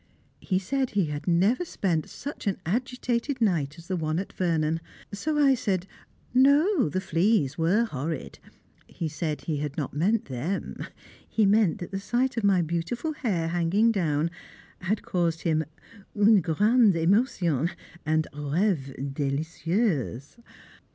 [0.39, 4.79] He said he had never spent such an agitated night as the one at Vernon.
[5.13, 5.85] So I said
[6.33, 8.39] No, the fleas were horrid.
[8.87, 10.87] He said he had not meant them;
[11.29, 14.31] he meant that the sight of my beautiful hair hanging down
[14.79, 15.65] had caused him
[16.17, 17.69] "une grande émotion"
[18.03, 20.35] and "rêves délicieux."